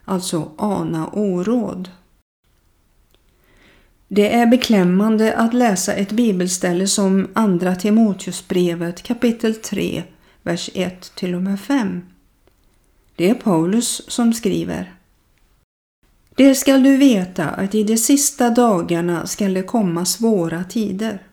alltså 0.05 0.51
ana 0.57 1.09
oråd. 1.09 1.91
Det 4.09 4.35
är 4.35 4.47
beklämmande 4.47 5.37
att 5.37 5.55
läsa 5.55 5.95
ett 5.95 6.13
bibelställe 6.13 6.87
som 6.87 7.29
Andra 7.33 7.75
Timoteusbrevet 7.75 9.03
kapitel 9.03 9.55
3, 9.55 10.03
vers 10.43 10.71
1 10.75 11.13
till 11.15 11.35
och 11.35 11.43
med 11.43 11.61
5. 11.61 12.03
Det 13.17 13.31
är 13.31 13.35
Paulus 13.35 14.11
som 14.11 14.33
skriver. 14.33 15.02
Det 16.37 16.55
skall 16.55 16.83
du 16.83 16.97
veta 16.97 17.49
att 17.49 17.75
i 17.75 17.85
de 17.85 17.97
sista 17.97 18.51
dagarna 18.51 19.27
skall 19.27 19.55
det 19.55 19.63
komma 19.63 20.05
svåra 20.05 20.65
tider. 20.65 21.27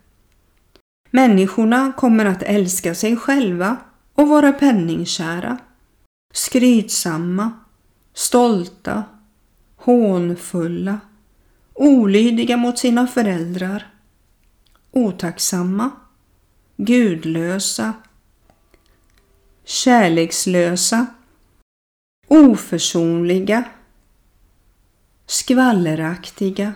Människorna 1.12 1.94
kommer 1.98 2.26
att 2.26 2.44
älska 2.44 2.96
sig 2.96 3.16
själva 3.18 3.78
och 4.14 4.28
vara 4.28 4.52
penningkära, 4.52 5.58
skrytsamma, 6.34 7.52
stolta, 8.14 9.04
hånfulla, 9.76 11.00
olydiga 11.74 12.58
mot 12.58 12.80
sina 12.80 13.08
föräldrar, 13.08 13.88
otacksamma, 14.92 15.92
gudlösa, 16.78 17.94
kärlekslösa, 19.66 21.06
oförsonliga, 22.28 23.64
skvalleraktiga, 25.30 26.74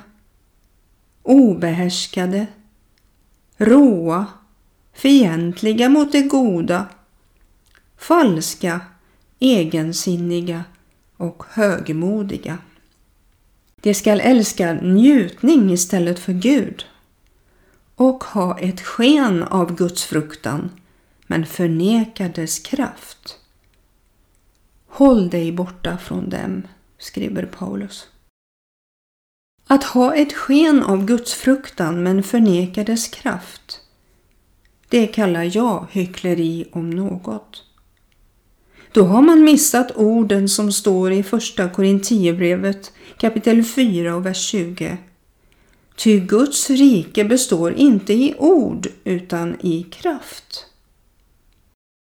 obehärskade, 1.23 2.47
råa, 3.57 4.25
fientliga 4.93 5.89
mot 5.89 6.11
det 6.11 6.21
goda, 6.21 6.85
falska, 7.97 8.81
egensinniga 9.39 10.63
och 11.17 11.43
högmodiga. 11.49 12.57
De 13.75 13.93
skall 13.93 14.19
älska 14.19 14.73
njutning 14.73 15.71
istället 15.71 16.19
för 16.19 16.33
Gud 16.33 16.85
och 17.95 18.23
ha 18.23 18.59
ett 18.59 18.81
sken 18.81 19.43
av 19.43 19.75
Guds 19.75 20.03
fruktan 20.03 20.69
men 21.27 21.45
förneka 21.45 22.27
dess 22.27 22.59
kraft. 22.59 23.39
Håll 24.87 25.29
dig 25.29 25.51
borta 25.51 25.97
från 25.97 26.29
dem, 26.29 26.67
skriver 26.97 27.45
Paulus. 27.45 28.07
Att 29.67 29.83
ha 29.83 30.15
ett 30.15 30.33
sken 30.33 30.83
av 30.83 31.05
Guds 31.05 31.33
fruktan 31.33 32.03
men 32.03 32.23
förneka 32.23 32.83
dess 32.83 33.07
kraft. 33.07 33.79
Det 34.89 35.07
kallar 35.07 35.57
jag 35.57 35.87
hyckleri 35.91 36.65
om 36.71 36.89
något. 36.89 37.63
Då 38.91 39.03
har 39.03 39.21
man 39.21 39.43
missat 39.43 39.91
orden 39.95 40.49
som 40.49 40.71
står 40.71 41.11
i 41.11 41.23
första 41.23 41.69
Korinthierbrevet 41.69 42.93
kapitel 43.17 43.63
4 43.63 44.15
och 44.15 44.25
vers 44.25 44.47
20. 44.47 44.97
Ty 45.95 46.19
Guds 46.19 46.69
rike 46.69 47.25
består 47.25 47.73
inte 47.73 48.13
i 48.13 48.35
ord 48.37 48.87
utan 49.03 49.55
i 49.61 49.83
kraft. 49.83 50.65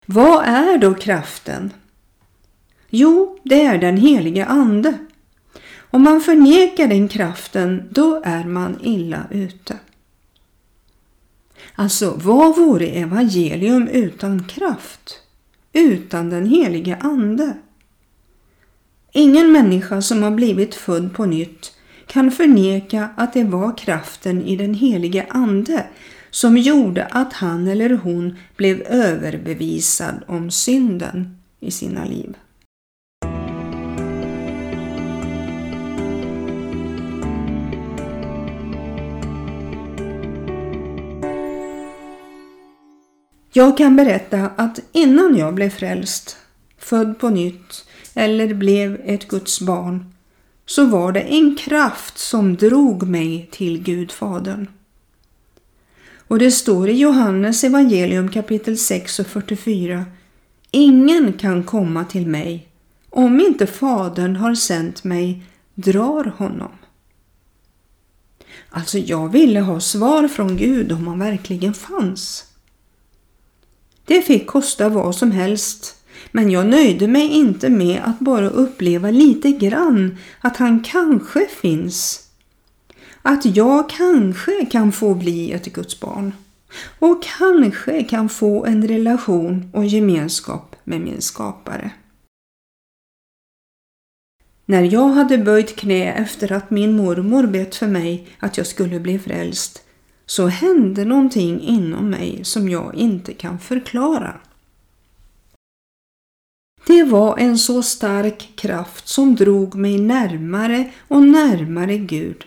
Vad 0.06 0.44
är 0.44 0.78
då 0.78 0.94
kraften? 0.94 1.72
Jo, 2.90 3.38
det 3.42 3.62
är 3.62 3.78
den 3.78 3.96
helige 3.96 4.46
Ande 4.46 4.98
om 5.96 6.02
man 6.02 6.20
förnekar 6.20 6.88
den 6.88 7.08
kraften, 7.08 7.88
då 7.90 8.22
är 8.24 8.44
man 8.44 8.78
illa 8.82 9.26
ute. 9.30 9.76
Alltså, 11.74 12.20
vad 12.24 12.56
vore 12.56 12.86
evangelium 12.86 13.88
utan 13.88 14.44
kraft? 14.44 15.20
Utan 15.72 16.30
den 16.30 16.46
helige 16.46 16.96
Ande? 16.96 17.54
Ingen 19.12 19.52
människa 19.52 20.02
som 20.02 20.22
har 20.22 20.30
blivit 20.30 20.74
född 20.74 21.14
på 21.14 21.24
nytt 21.24 21.72
kan 22.06 22.30
förneka 22.30 23.08
att 23.16 23.32
det 23.32 23.44
var 23.44 23.78
kraften 23.78 24.42
i 24.42 24.56
den 24.56 24.74
helige 24.74 25.26
Ande 25.28 25.86
som 26.30 26.58
gjorde 26.58 27.04
att 27.04 27.32
han 27.32 27.68
eller 27.68 27.90
hon 27.90 28.36
blev 28.56 28.80
överbevisad 28.80 30.24
om 30.26 30.50
synden 30.50 31.38
i 31.60 31.70
sina 31.70 32.04
liv. 32.04 32.36
Jag 43.56 43.76
kan 43.76 43.96
berätta 43.96 44.50
att 44.56 44.80
innan 44.92 45.36
jag 45.36 45.54
blev 45.54 45.70
frälst 45.70 46.36
född 46.78 47.18
på 47.18 47.28
nytt 47.28 47.84
eller 48.14 48.54
blev 48.54 49.00
ett 49.04 49.28
Guds 49.28 49.60
barn 49.60 50.14
så 50.66 50.84
var 50.84 51.12
det 51.12 51.20
en 51.20 51.56
kraft 51.56 52.18
som 52.18 52.56
drog 52.56 53.02
mig 53.02 53.48
till 53.52 53.82
Gud 53.82 54.12
Fadern. 54.12 54.66
Och 56.28 56.38
det 56.38 56.50
står 56.50 56.88
i 56.88 56.92
Johannes 56.92 57.64
evangelium 57.64 58.28
kapitel 58.28 58.78
6 58.78 59.18
och 59.18 59.26
44 59.26 60.04
Ingen 60.70 61.32
kan 61.32 61.64
komma 61.64 62.04
till 62.04 62.26
mig 62.26 62.68
om 63.10 63.40
inte 63.40 63.66
Fadern 63.66 64.36
har 64.36 64.54
sänt 64.54 65.04
mig 65.04 65.42
drar 65.74 66.32
honom. 66.38 66.72
Alltså 68.70 68.98
jag 68.98 69.28
ville 69.28 69.60
ha 69.60 69.80
svar 69.80 70.28
från 70.28 70.56
Gud 70.56 70.92
om 70.92 71.06
han 71.06 71.18
verkligen 71.18 71.74
fanns. 71.74 72.45
Det 74.06 74.22
fick 74.22 74.46
kosta 74.46 74.88
vad 74.88 75.14
som 75.14 75.30
helst 75.30 75.96
men 76.32 76.50
jag 76.50 76.66
nöjde 76.66 77.08
mig 77.08 77.28
inte 77.28 77.70
med 77.70 78.02
att 78.04 78.18
bara 78.18 78.48
uppleva 78.48 79.10
lite 79.10 79.50
grann 79.50 80.18
att 80.40 80.56
han 80.56 80.82
kanske 80.82 81.46
finns. 81.46 82.28
Att 83.22 83.56
jag 83.56 83.90
kanske 83.90 84.66
kan 84.66 84.92
få 84.92 85.14
bli 85.14 85.52
ett 85.52 85.66
Guds 85.66 86.00
barn 86.00 86.32
och 86.98 87.22
kanske 87.38 88.02
kan 88.02 88.28
få 88.28 88.64
en 88.64 88.88
relation 88.88 89.70
och 89.72 89.86
gemenskap 89.86 90.76
med 90.84 91.00
min 91.00 91.20
skapare. 91.20 91.90
När 94.66 94.82
jag 94.82 95.08
hade 95.08 95.38
böjt 95.38 95.76
knä 95.76 96.12
efter 96.12 96.52
att 96.52 96.70
min 96.70 96.96
mormor 96.96 97.46
bett 97.46 97.74
för 97.74 97.86
mig 97.86 98.28
att 98.38 98.56
jag 98.56 98.66
skulle 98.66 99.00
bli 99.00 99.18
frälst 99.18 99.82
så 100.26 100.46
hände 100.46 101.04
någonting 101.04 101.60
inom 101.60 102.10
mig 102.10 102.40
som 102.44 102.68
jag 102.68 102.94
inte 102.94 103.34
kan 103.34 103.58
förklara. 103.58 104.36
Det 106.86 107.02
var 107.02 107.38
en 107.38 107.58
så 107.58 107.82
stark 107.82 108.52
kraft 108.56 109.08
som 109.08 109.34
drog 109.34 109.74
mig 109.74 109.98
närmare 109.98 110.92
och 111.08 111.22
närmare 111.22 111.98
Gud 111.98 112.46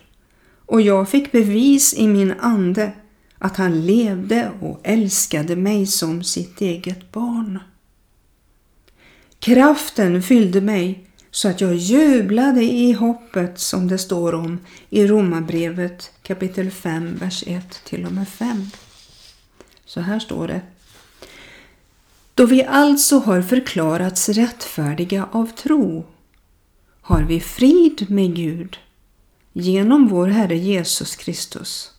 och 0.69 0.81
jag 0.81 1.09
fick 1.09 1.31
bevis 1.31 1.93
i 1.93 2.07
min 2.07 2.33
ande 2.39 2.91
att 3.37 3.57
han 3.57 3.85
levde 3.85 4.51
och 4.61 4.79
älskade 4.83 5.55
mig 5.55 5.85
som 5.85 6.23
sitt 6.23 6.61
eget 6.61 7.11
barn. 7.11 7.59
Kraften 9.39 10.23
fyllde 10.23 10.61
mig 10.61 11.08
så 11.39 11.47
att 11.47 11.61
jag 11.61 11.75
jublade 11.75 12.63
i 12.63 12.91
hoppet 12.91 13.59
som 13.59 13.87
det 13.87 13.97
står 13.97 14.35
om 14.35 14.59
i 14.89 15.07
Romarbrevet 15.07 16.11
kapitel 16.23 16.71
5, 16.71 17.15
vers 17.15 17.43
1 17.47 17.81
till 17.83 18.05
och 18.05 18.11
med 18.11 18.27
5. 18.27 18.69
Så 19.85 20.01
här 20.01 20.19
står 20.19 20.47
det. 20.47 20.61
Då 22.33 22.45
vi 22.45 22.63
alltså 22.63 23.19
har 23.19 23.41
förklarats 23.41 24.29
rättfärdiga 24.29 25.29
av 25.31 25.45
tro 25.45 26.05
har 27.01 27.23
vi 27.23 27.39
frid 27.39 28.05
med 28.09 28.35
Gud 28.35 28.77
genom 29.53 30.07
vår 30.07 30.27
Herre 30.27 30.57
Jesus 30.57 31.15
Kristus. 31.15 31.91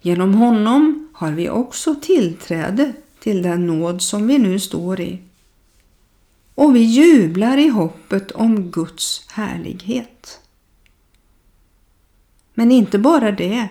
Genom 0.00 0.34
honom 0.34 1.08
har 1.12 1.32
vi 1.32 1.50
också 1.50 1.94
tillträde 1.94 2.92
till 3.20 3.42
den 3.42 3.66
nåd 3.66 4.02
som 4.02 4.26
vi 4.26 4.38
nu 4.38 4.60
står 4.60 5.00
i 5.00 5.22
och 6.54 6.76
vi 6.76 6.80
jublar 6.80 7.58
i 7.58 7.68
hoppet 7.68 8.30
om 8.30 8.70
Guds 8.70 9.28
härlighet. 9.28 10.40
Men 12.54 12.72
inte 12.72 12.98
bara 12.98 13.30
det, 13.30 13.68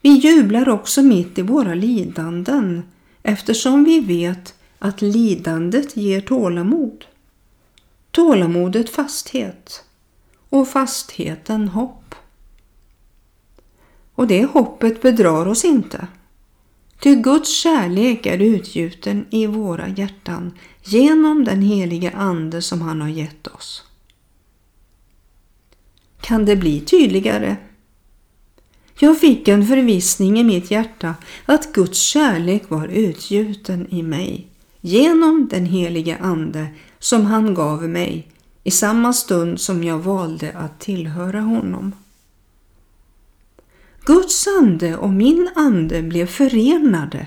vi 0.00 0.10
jublar 0.10 0.68
också 0.68 1.02
mitt 1.02 1.38
i 1.38 1.42
våra 1.42 1.74
lidanden 1.74 2.82
eftersom 3.22 3.84
vi 3.84 4.00
vet 4.00 4.54
att 4.78 5.02
lidandet 5.02 5.96
ger 5.96 6.20
tålamod. 6.20 7.04
Tålamodet 8.10 8.90
fasthet 8.90 9.84
och 10.48 10.68
fastheten 10.68 11.68
hopp. 11.68 12.14
Och 14.14 14.26
det 14.26 14.44
hoppet 14.44 15.02
bedrar 15.02 15.46
oss 15.46 15.64
inte. 15.64 16.06
Ty 17.00 17.14
Guds 17.14 17.56
kärlek 17.56 18.26
är 18.26 18.38
utgjuten 18.38 19.26
i 19.30 19.46
våra 19.46 19.88
hjärtan 19.88 20.52
genom 20.84 21.44
den 21.44 21.62
heliga 21.62 22.10
Ande 22.10 22.62
som 22.62 22.82
han 22.82 23.00
har 23.00 23.08
gett 23.08 23.46
oss. 23.46 23.84
Kan 26.20 26.44
det 26.44 26.56
bli 26.56 26.80
tydligare? 26.80 27.56
Jag 28.98 29.20
fick 29.20 29.48
en 29.48 29.66
förvissning 29.66 30.38
i 30.38 30.44
mitt 30.44 30.70
hjärta 30.70 31.14
att 31.46 31.72
Guds 31.72 31.98
kärlek 31.98 32.70
var 32.70 32.88
utgjuten 32.88 33.86
i 33.90 34.02
mig 34.02 34.46
genom 34.80 35.48
den 35.50 35.66
heliga 35.66 36.16
Ande 36.16 36.66
som 36.98 37.26
han 37.26 37.54
gav 37.54 37.82
mig 37.88 38.28
i 38.64 38.70
samma 38.70 39.12
stund 39.12 39.60
som 39.60 39.84
jag 39.84 39.98
valde 39.98 40.52
att 40.52 40.80
tillhöra 40.80 41.40
honom. 41.40 41.92
Guds 44.06 44.46
ande 44.46 44.96
och 44.96 45.10
min 45.10 45.50
ande 45.54 46.02
blev 46.02 46.26
förenade 46.26 47.26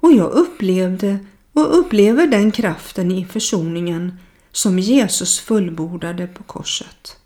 och 0.00 0.12
jag 0.12 0.30
upplevde 0.30 1.18
och 1.52 1.78
upplever 1.78 2.26
den 2.26 2.52
kraften 2.52 3.10
i 3.10 3.24
försoningen 3.24 4.18
som 4.52 4.78
Jesus 4.78 5.40
fullbordade 5.40 6.26
på 6.26 6.42
korset. 6.42 7.16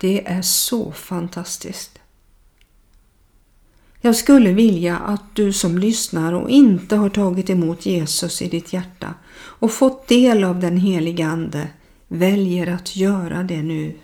Det 0.00 0.26
är 0.26 0.42
så 0.42 0.92
fantastiskt. 0.92 1.98
Jag 4.00 4.16
skulle 4.16 4.52
vilja 4.52 4.98
att 4.98 5.34
du 5.34 5.52
som 5.52 5.78
lyssnar 5.78 6.32
och 6.32 6.50
inte 6.50 6.96
har 6.96 7.10
tagit 7.10 7.50
emot 7.50 7.86
Jesus 7.86 8.42
i 8.42 8.48
ditt 8.48 8.72
hjärta 8.72 9.14
och 9.34 9.72
fått 9.72 10.08
del 10.08 10.44
av 10.44 10.60
den 10.60 10.76
heliga 10.76 11.26
Ande 11.26 11.68
väljer 12.08 12.66
att 12.66 12.96
göra 12.96 13.42
det 13.42 13.62
nu. 13.62 13.98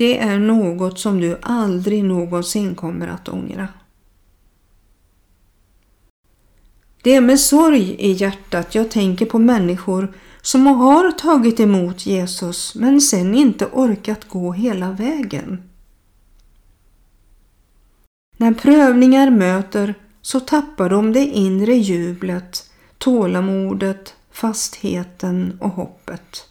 Det 0.00 0.18
är 0.18 0.38
något 0.38 0.98
som 0.98 1.20
du 1.20 1.38
aldrig 1.42 2.04
någonsin 2.04 2.74
kommer 2.74 3.08
att 3.08 3.28
ångra. 3.28 3.68
Det 7.02 7.14
är 7.14 7.20
med 7.20 7.40
sorg 7.40 7.94
i 7.98 8.12
hjärtat 8.12 8.74
jag 8.74 8.90
tänker 8.90 9.26
på 9.26 9.38
människor 9.38 10.14
som 10.42 10.66
har 10.66 11.12
tagit 11.12 11.60
emot 11.60 12.06
Jesus 12.06 12.74
men 12.74 13.00
sen 13.00 13.34
inte 13.34 13.66
orkat 13.66 14.28
gå 14.28 14.52
hela 14.52 14.92
vägen. 14.92 15.62
När 18.36 18.54
prövningar 18.54 19.30
möter 19.30 19.94
så 20.22 20.40
tappar 20.40 20.90
de 20.90 21.12
det 21.12 21.24
inre 21.24 21.74
jublet, 21.74 22.70
tålamodet, 22.98 24.14
fastheten 24.30 25.58
och 25.60 25.70
hoppet. 25.70 26.49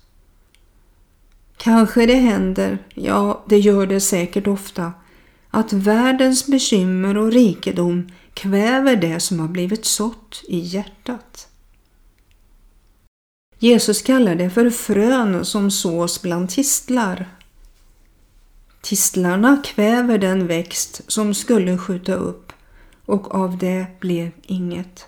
Kanske 1.61 2.05
det 2.05 2.15
händer, 2.15 2.77
ja 2.93 3.43
det 3.47 3.57
gör 3.57 3.87
det 3.87 3.99
säkert 3.99 4.47
ofta, 4.47 4.93
att 5.49 5.73
världens 5.73 6.47
bekymmer 6.47 7.17
och 7.17 7.31
rikedom 7.31 8.09
kväver 8.33 8.95
det 8.95 9.19
som 9.19 9.39
har 9.39 9.47
blivit 9.47 9.85
sått 9.85 10.43
i 10.47 10.59
hjärtat. 10.59 11.47
Jesus 13.57 14.01
kallar 14.01 14.35
det 14.35 14.49
för 14.49 14.69
frön 14.69 15.45
som 15.45 15.71
sås 15.71 16.21
bland 16.21 16.49
tistlar. 16.49 17.29
Tistlarna 18.81 19.61
kväver 19.65 20.17
den 20.17 20.47
växt 20.47 21.01
som 21.07 21.33
skulle 21.33 21.77
skjuta 21.77 22.13
upp 22.13 22.53
och 23.05 23.35
av 23.35 23.57
det 23.57 23.85
blev 23.99 24.31
inget. 24.43 25.05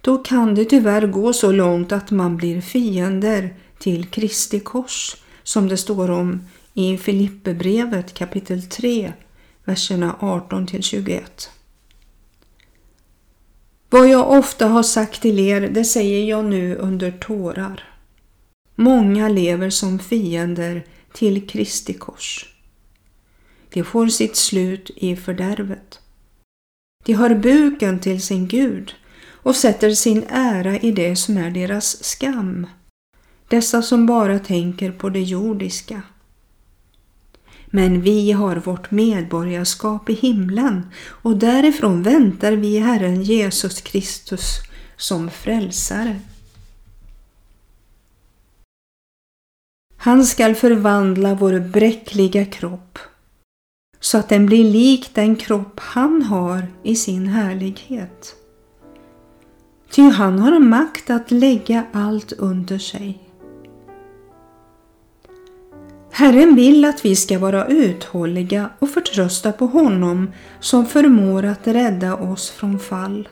Då 0.00 0.18
kan 0.18 0.54
det 0.54 0.64
tyvärr 0.64 1.06
gå 1.06 1.32
så 1.32 1.52
långt 1.52 1.92
att 1.92 2.10
man 2.10 2.36
blir 2.36 2.60
fiender 2.60 3.54
till 3.82 4.06
Kristi 4.06 4.60
kors 4.60 5.16
som 5.42 5.68
det 5.68 5.76
står 5.76 6.10
om 6.10 6.48
i 6.74 6.98
Filipperbrevet 6.98 8.14
kapitel 8.14 8.62
3, 8.62 9.12
verserna 9.64 10.16
18 10.20 10.66
till 10.66 10.82
21. 10.82 11.50
Vad 13.90 14.08
jag 14.08 14.30
ofta 14.30 14.66
har 14.66 14.82
sagt 14.82 15.22
till 15.22 15.38
er, 15.38 15.60
det 15.60 15.84
säger 15.84 16.24
jag 16.24 16.44
nu 16.44 16.76
under 16.76 17.10
tårar. 17.10 17.88
Många 18.74 19.28
lever 19.28 19.70
som 19.70 19.98
fiender 19.98 20.86
till 21.12 21.48
Kristi 21.48 21.94
kors. 21.94 22.54
De 23.72 23.84
får 23.84 24.06
sitt 24.08 24.36
slut 24.36 24.90
i 24.96 25.16
fördärvet. 25.16 26.00
De 27.04 27.12
har 27.12 27.34
buken 27.34 28.00
till 28.00 28.22
sin 28.22 28.48
Gud 28.48 28.94
och 29.28 29.56
sätter 29.56 29.90
sin 29.90 30.24
ära 30.28 30.78
i 30.78 30.92
det 30.92 31.16
som 31.16 31.36
är 31.36 31.50
deras 31.50 32.04
skam. 32.04 32.66
Dessa 33.52 33.82
som 33.82 34.06
bara 34.06 34.38
tänker 34.38 34.92
på 34.92 35.08
det 35.08 35.22
jordiska. 35.22 36.02
Men 37.66 38.00
vi 38.00 38.32
har 38.32 38.56
vårt 38.56 38.90
medborgarskap 38.90 40.10
i 40.10 40.12
himlen 40.12 40.86
och 41.06 41.36
därifrån 41.36 42.02
väntar 42.02 42.52
vi 42.52 42.78
Herren 42.78 43.22
Jesus 43.22 43.80
Kristus 43.80 44.58
som 44.96 45.30
frälsare. 45.30 46.20
Han 49.96 50.24
skall 50.24 50.54
förvandla 50.54 51.34
vår 51.34 51.60
bräckliga 51.60 52.44
kropp 52.44 52.98
så 54.00 54.18
att 54.18 54.28
den 54.28 54.46
blir 54.46 54.64
lik 54.64 55.14
den 55.14 55.36
kropp 55.36 55.80
han 55.80 56.22
har 56.22 56.66
i 56.82 56.96
sin 56.96 57.26
härlighet. 57.26 58.34
ty 59.90 60.02
han 60.02 60.38
har 60.38 60.58
makt 60.58 61.10
att 61.10 61.30
lägga 61.30 61.86
allt 61.92 62.32
under 62.32 62.78
sig. 62.78 63.28
Herren 66.14 66.54
vill 66.54 66.84
att 66.84 67.04
vi 67.04 67.16
ska 67.16 67.38
vara 67.38 67.66
uthålliga 67.66 68.70
och 68.78 68.90
förtrösta 68.90 69.52
på 69.52 69.66
honom 69.66 70.32
som 70.60 70.86
förmår 70.86 71.44
att 71.44 71.66
rädda 71.66 72.16
oss 72.16 72.50
från 72.50 72.78
fall. 72.78 73.28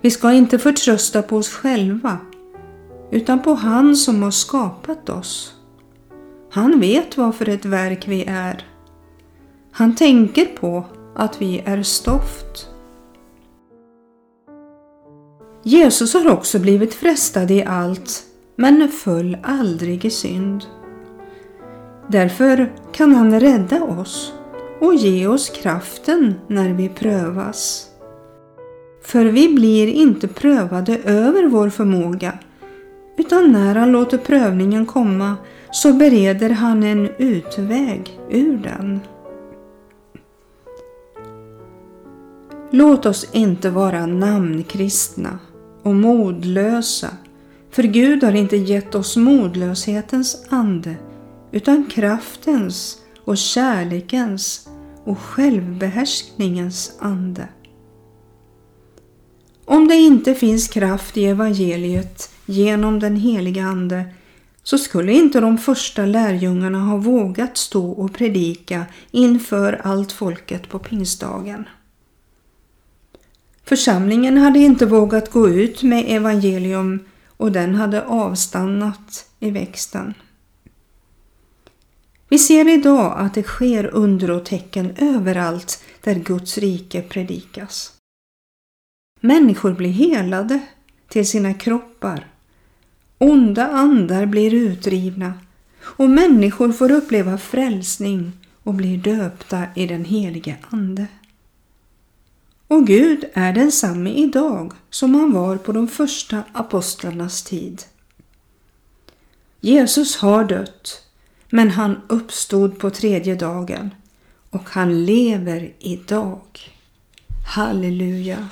Vi 0.00 0.10
ska 0.10 0.32
inte 0.32 0.58
förtrösta 0.58 1.22
på 1.22 1.36
oss 1.36 1.48
själva 1.48 2.18
utan 3.10 3.42
på 3.42 3.54
han 3.54 3.96
som 3.96 4.22
har 4.22 4.30
skapat 4.30 5.08
oss. 5.08 5.54
Han 6.50 6.80
vet 6.80 7.16
vad 7.16 7.34
för 7.34 7.48
ett 7.48 7.64
verk 7.64 8.08
vi 8.08 8.24
är. 8.24 8.66
Han 9.72 9.96
tänker 9.96 10.44
på 10.44 10.84
att 11.16 11.42
vi 11.42 11.62
är 11.64 11.82
stoft. 11.82 12.68
Jesus 15.62 16.14
har 16.14 16.30
också 16.30 16.58
blivit 16.58 16.94
frestad 16.94 17.50
i 17.50 17.64
allt 17.64 18.29
men 18.60 18.88
föll 18.88 19.36
aldrig 19.42 20.04
i 20.04 20.10
synd. 20.10 20.64
Därför 22.08 22.72
kan 22.92 23.14
han 23.14 23.40
rädda 23.40 23.82
oss 23.84 24.32
och 24.80 24.94
ge 24.94 25.26
oss 25.26 25.50
kraften 25.50 26.34
när 26.46 26.72
vi 26.72 26.88
prövas. 26.88 27.86
För 29.02 29.24
vi 29.24 29.54
blir 29.54 29.86
inte 29.86 30.28
prövade 30.28 30.98
över 31.04 31.46
vår 31.46 31.70
förmåga 31.70 32.38
utan 33.18 33.52
när 33.52 33.74
han 33.74 33.92
låter 33.92 34.18
prövningen 34.18 34.86
komma 34.86 35.36
så 35.70 35.92
bereder 35.92 36.50
han 36.50 36.82
en 36.82 37.08
utväg 37.18 38.20
ur 38.30 38.58
den. 38.58 39.00
Låt 42.70 43.06
oss 43.06 43.28
inte 43.32 43.70
vara 43.70 44.06
namnkristna 44.06 45.38
och 45.82 45.94
modlösa 45.94 47.08
för 47.70 47.82
Gud 47.82 48.24
har 48.24 48.32
inte 48.32 48.56
gett 48.56 48.94
oss 48.94 49.16
modlöshetens 49.16 50.46
ande 50.48 50.96
utan 51.52 51.86
kraftens 51.86 52.98
och 53.24 53.36
kärlekens 53.36 54.68
och 55.04 55.18
självbehärskningens 55.18 56.96
ande. 56.98 57.48
Om 59.64 59.88
det 59.88 59.94
inte 59.94 60.34
finns 60.34 60.68
kraft 60.68 61.16
i 61.16 61.24
evangeliet 61.24 62.30
genom 62.46 63.00
den 63.00 63.16
heliga 63.16 63.64
Ande 63.64 64.04
så 64.62 64.78
skulle 64.78 65.12
inte 65.12 65.40
de 65.40 65.58
första 65.58 66.06
lärjungarna 66.06 66.78
ha 66.78 66.96
vågat 66.96 67.56
stå 67.56 67.90
och 67.90 68.14
predika 68.14 68.86
inför 69.10 69.80
allt 69.84 70.12
folket 70.12 70.68
på 70.68 70.78
pingstdagen. 70.78 71.64
Församlingen 73.64 74.36
hade 74.36 74.58
inte 74.58 74.86
vågat 74.86 75.30
gå 75.30 75.48
ut 75.48 75.82
med 75.82 76.04
evangelium 76.08 77.00
och 77.40 77.52
den 77.52 77.74
hade 77.74 78.04
avstannat 78.06 79.26
i 79.38 79.50
växten. 79.50 80.14
Vi 82.28 82.38
ser 82.38 82.68
idag 82.68 83.14
att 83.18 83.34
det 83.34 83.42
sker 83.42 83.86
under 83.86 84.30
och 84.30 84.44
tecken 84.44 84.94
överallt 84.96 85.84
där 86.00 86.14
Guds 86.14 86.58
rike 86.58 87.02
predikas. 87.02 87.92
Människor 89.20 89.72
blir 89.72 89.90
helade 89.90 90.60
till 91.08 91.28
sina 91.28 91.54
kroppar. 91.54 92.26
Onda 93.18 93.68
andar 93.68 94.26
blir 94.26 94.54
utrivna 94.54 95.34
och 95.82 96.10
människor 96.10 96.72
får 96.72 96.92
uppleva 96.92 97.38
frälsning 97.38 98.32
och 98.62 98.74
blir 98.74 98.98
döpta 98.98 99.64
i 99.76 99.86
den 99.86 100.04
helige 100.04 100.56
Ande. 100.70 101.06
Och 102.70 102.86
Gud 102.86 103.24
är 103.32 103.52
densamme 103.52 104.10
idag 104.10 104.72
som 104.90 105.14
han 105.14 105.32
var 105.32 105.56
på 105.56 105.72
de 105.72 105.88
första 105.88 106.42
apostlarnas 106.52 107.42
tid. 107.42 107.82
Jesus 109.60 110.16
har 110.16 110.44
dött, 110.44 111.04
men 111.48 111.70
han 111.70 112.00
uppstod 112.08 112.78
på 112.78 112.90
tredje 112.90 113.34
dagen 113.34 113.94
och 114.50 114.70
han 114.70 115.04
lever 115.04 115.72
idag. 115.78 116.42
Halleluja! 117.54 118.48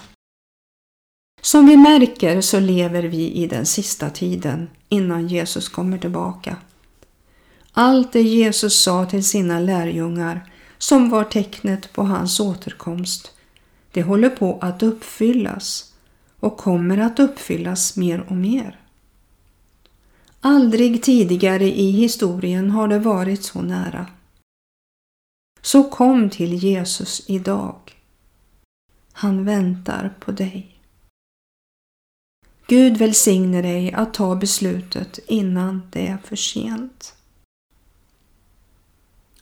Som 1.43 1.67
vi 1.67 1.77
märker 1.77 2.41
så 2.41 2.61
lever 2.61 3.03
vi 3.03 3.33
i 3.33 3.47
den 3.47 3.67
sista 3.67 4.11
tiden 4.11 4.69
innan 4.89 5.29
Jesus 5.29 5.69
kommer 5.69 5.99
tillbaka. 5.99 6.57
Allt 7.73 8.13
det 8.13 8.23
Jesus 8.23 8.83
sa 8.83 9.07
till 9.07 9.25
sina 9.25 9.61
lärjungar 9.61 10.53
som 10.79 11.11
var 11.11 11.25
tecknet 11.25 11.93
på 11.93 12.03
hans 12.03 12.41
återkomst 12.41 13.35
det 13.93 14.03
håller 14.03 14.31
på 14.31 14.59
att 14.61 14.83
uppfyllas 14.83 15.95
och 16.41 16.57
kommer 16.57 16.99
att 16.99 17.19
uppfyllas 17.19 17.97
mer 17.97 18.21
och 18.29 18.37
mer. 18.37 18.81
Aldrig 20.41 21.03
tidigare 21.03 21.65
i 21.65 21.91
historien 21.91 22.71
har 22.71 22.89
det 22.89 22.99
varit 22.99 23.45
så 23.45 23.63
nära. 23.63 24.07
Så 25.61 25.91
kom 25.91 26.31
till 26.31 26.55
Jesus 26.55 27.31
idag. 27.31 27.77
Han 29.13 29.45
väntar 29.45 30.15
på 30.21 30.33
dig. 30.33 30.79
Gud 32.67 32.97
välsigne 32.97 33.63
dig 33.63 33.93
att 33.93 34.15
ta 34.15 34.37
beslutet 34.37 35.19
innan 35.27 35.83
det 35.91 36.07
är 36.07 36.19
för 36.19 36.37
sent. 36.37 37.15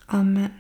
Amen. 0.07 0.51